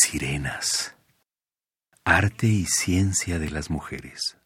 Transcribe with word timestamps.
sirenas. 0.00 0.94
Arte 2.04 2.46
y 2.46 2.66
ciencia 2.66 3.38
de 3.38 3.50
las 3.50 3.70
mujeres. 3.70 4.36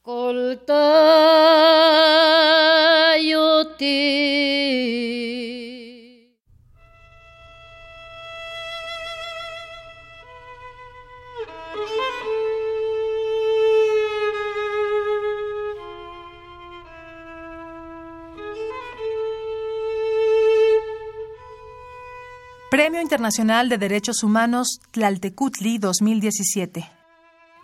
Premio 22.70 23.02
Internacional 23.02 23.68
de 23.68 23.78
Derechos 23.78 24.22
Humanos 24.22 24.80
Tlaltecutli 24.92 25.78
2017. 25.78 26.88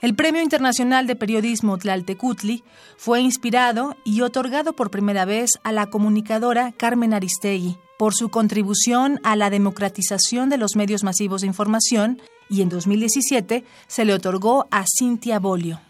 El 0.02 0.16
Premio 0.16 0.42
Internacional 0.42 1.06
de 1.06 1.14
Periodismo 1.14 1.78
Tlaltecutli 1.78 2.64
fue 2.96 3.20
inspirado 3.20 3.94
y 4.04 4.22
otorgado 4.22 4.72
por 4.74 4.90
primera 4.90 5.24
vez 5.24 5.50
a 5.62 5.70
la 5.70 5.86
comunicadora 5.86 6.72
Carmen 6.72 7.14
Aristegui 7.14 7.78
por 8.00 8.14
su 8.14 8.30
contribución 8.30 9.20
a 9.22 9.36
la 9.36 9.48
democratización 9.48 10.48
de 10.48 10.58
los 10.58 10.74
medios 10.74 11.04
masivos 11.04 11.42
de 11.42 11.46
información 11.46 12.20
y 12.50 12.62
en 12.62 12.68
2017 12.68 13.64
se 13.86 14.04
le 14.04 14.12
otorgó 14.12 14.66
a 14.72 14.86
Cintia 14.98 15.38
Bolio. 15.38 15.80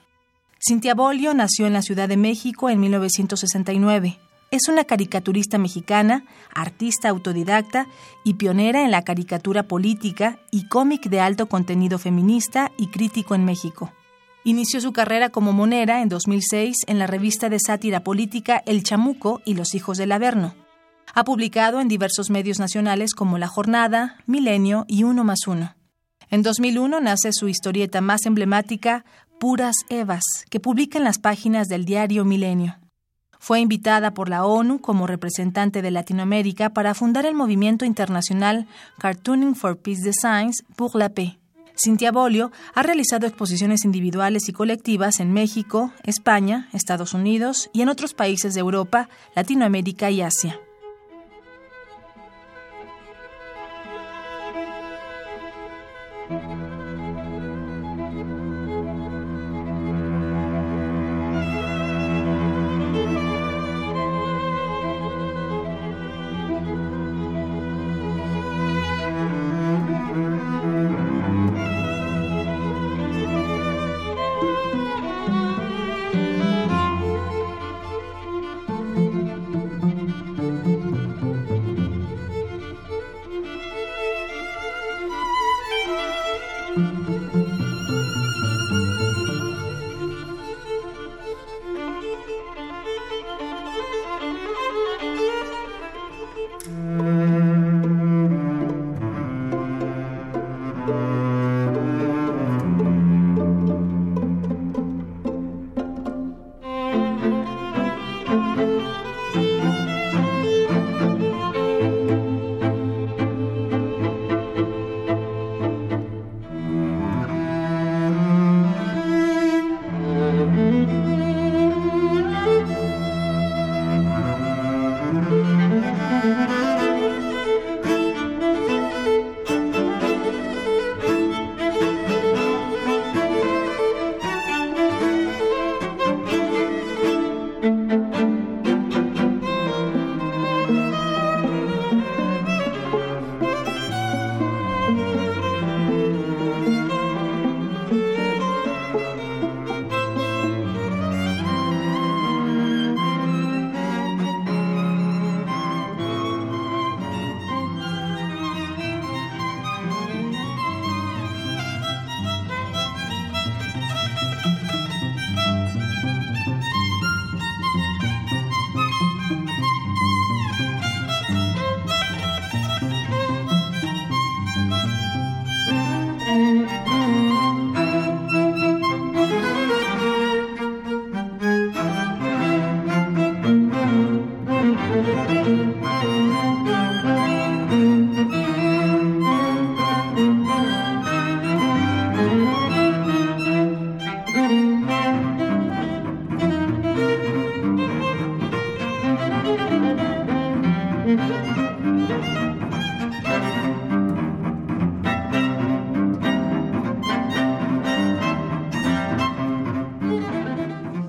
Cintia 0.61 0.95
Bolio 0.95 1.33
nació 1.33 1.67
en 1.67 1.73
la 1.73 1.81
Ciudad 1.81 2.07
de 2.07 2.19
México 2.19 2.69
en 2.69 2.81
1969. 2.81 4.19
Es 4.51 4.69
una 4.69 4.85
caricaturista 4.85 5.59
mexicana, 5.59 6.25
artista 6.55 7.09
autodidacta 7.09 7.89
y 8.25 8.35
pionera 8.35 8.85
en 8.85 8.93
la 8.93 9.03
caricatura 9.03 9.65
política 9.65 10.39
y 10.53 10.69
cómic 10.69 11.09
de 11.09 11.21
alto 11.21 11.49
contenido 11.49 11.99
feminista 11.99 12.71
y 12.79 12.87
crítico 12.89 13.35
en 13.35 13.45
México. 13.45 13.93
Inició 14.45 14.81
su 14.81 14.93
carrera 14.93 15.31
como 15.31 15.53
monera 15.53 16.01
en 16.01 16.09
2006 16.09 16.77
en 16.87 17.01
la 17.01 17.09
revista 17.09 17.49
de 17.49 17.59
sátira 17.59 18.05
política 18.05 18.63
El 18.65 18.85
Chamuco 18.85 19.43
y 19.45 19.55
los 19.55 19.75
Hijos 19.75 19.99
del 19.99 20.13
Averno. 20.13 20.55
Ha 21.13 21.25
publicado 21.25 21.81
en 21.81 21.89
diversos 21.89 22.31
medios 22.31 22.61
nacionales 22.61 23.15
como 23.15 23.39
La 23.39 23.49
Jornada, 23.49 24.19
Milenio 24.27 24.85
y 24.87 25.03
Uno 25.03 25.25
más 25.25 25.49
Uno. 25.49 25.75
En 26.31 26.43
2001 26.43 27.01
nace 27.01 27.33
su 27.33 27.49
historieta 27.49 28.01
más 28.01 28.25
emblemática, 28.27 29.05
Puras 29.41 29.75
Evas, 29.89 30.23
que 30.49 30.61
publica 30.61 30.99
en 30.99 31.05
las 31.05 31.19
páginas 31.19 31.67
del 31.67 31.85
diario 31.85 32.25
Milenio. 32.25 32.77
Fue 33.39 33.61
invitada 33.61 34.13
por 34.13 34.29
la 34.29 34.45
ONU 34.45 34.81
como 34.81 35.07
representante 35.07 35.83
de 35.83 35.91
Latinoamérica 35.91 36.71
para 36.71 36.95
fundar 36.95 37.27
el 37.27 37.35
movimiento 37.35 37.85
internacional 37.85 38.67
Cartooning 38.99 39.55
for 39.55 39.77
Peace 39.79 40.03
Designs 40.03 40.65
pour 40.77 40.97
la 40.97 41.09
Paix. 41.09 41.39
Cintia 41.77 42.11
Bolio 42.11 42.53
ha 42.75 42.83
realizado 42.83 43.27
exposiciones 43.27 43.85
individuales 43.85 44.49
y 44.49 44.53
colectivas 44.53 45.21
en 45.21 45.33
México, 45.33 45.93
España, 46.05 46.69
Estados 46.73 47.13
Unidos 47.13 47.69
y 47.73 47.83
en 47.83 47.91
otros 47.91 48.15
países 48.15 48.55
de 48.55 48.61
Europa, 48.61 49.09
Latinoamérica 49.35 50.11
y 50.11 50.23
Asia. 50.23 50.59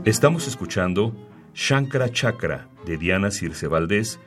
Estamos 0.05 0.47
escuchando 0.47 1.13
Shankara 1.53 2.09
Chakra 2.09 2.76
de 2.87 2.97
Diana 2.97 3.29
Circe 3.29 3.67
Valdés 3.67 4.19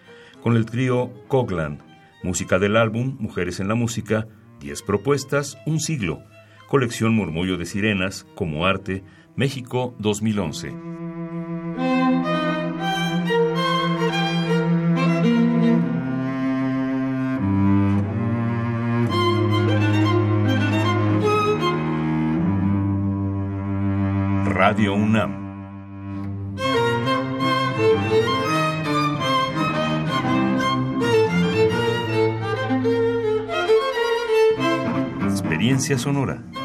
con 0.42 0.56
el 0.56 0.66
trío 0.66 1.12
Coglan, 1.28 1.82
música 2.22 2.58
del 2.58 2.76
álbum 2.76 3.16
Mujeres 3.18 3.58
en 3.58 3.68
la 3.68 3.74
Música, 3.74 4.28
10 4.60 4.82
propuestas, 4.82 5.58
un 5.66 5.80
siglo, 5.80 6.22
colección 6.68 7.14
Murmullo 7.14 7.56
de 7.56 7.66
Sirenas 7.66 8.26
como 8.34 8.66
arte, 8.66 9.02
México 9.34 9.94
2011. 9.98 10.74
Radio 24.52 24.92
UNAM 24.94 25.49
experiencia 35.80 35.98
sonora. 35.98 36.59